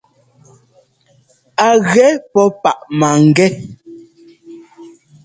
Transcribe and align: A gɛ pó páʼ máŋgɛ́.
A 1.67 1.67
gɛ 1.91 2.07
pó 2.31 2.41
páʼ 2.61 2.77
máŋgɛ́. 2.99 3.49